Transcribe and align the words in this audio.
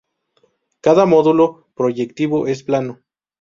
Cada 0.81 1.05
módulo 1.05 1.67
proyectivo 1.75 2.47
es 2.47 2.63
plano. 2.63 3.01